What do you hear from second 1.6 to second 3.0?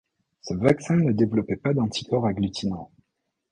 d’anticorps agglutinants.